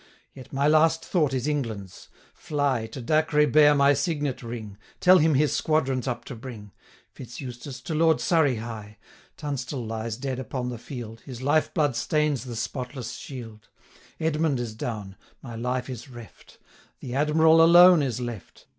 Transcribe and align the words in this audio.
Yet 0.33 0.51
my 0.51 0.67
last 0.67 1.05
thought 1.05 1.31
is 1.31 1.47
England's 1.47 2.07
fly, 2.33 2.85
880 2.85 2.91
To 2.91 3.01
Dacre 3.05 3.47
bear 3.51 3.75
my 3.75 3.93
signet 3.93 4.41
ring: 4.41 4.79
Tell 4.99 5.19
him 5.19 5.35
his 5.35 5.55
squadrons 5.55 6.07
up 6.07 6.25
to 6.25 6.35
bring. 6.35 6.71
Fitz 7.11 7.39
Eustace, 7.39 7.79
to 7.81 7.93
Lord 7.93 8.19
Surrey 8.19 8.55
hie; 8.55 8.97
Tunstall 9.37 9.85
lies 9.85 10.17
dead 10.17 10.39
upon 10.39 10.69
the 10.69 10.79
field, 10.79 11.19
His 11.21 11.43
life 11.43 11.71
blood 11.71 11.95
stains 11.95 12.45
the 12.45 12.55
spotless 12.55 13.11
shield: 13.13 13.69
885 14.19 14.25
Edmund 14.35 14.59
is 14.59 14.73
down; 14.73 15.17
my 15.43 15.53
life 15.55 15.87
is 15.87 16.09
reft; 16.09 16.57
The 16.99 17.13
Admiral 17.13 17.61
alone 17.63 18.01
is 18.01 18.19
left. 18.19 18.65